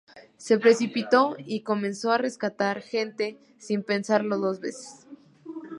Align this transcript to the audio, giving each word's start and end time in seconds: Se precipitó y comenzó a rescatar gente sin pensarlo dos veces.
Se 0.35 0.57
precipitó 0.57 1.35
y 1.37 1.61
comenzó 1.61 2.11
a 2.11 2.17
rescatar 2.17 2.81
gente 2.81 3.37
sin 3.59 3.83
pensarlo 3.83 4.39
dos 4.39 4.59
veces. 4.59 5.05